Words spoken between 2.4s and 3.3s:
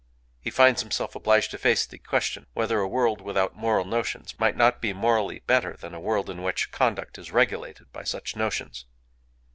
whether a world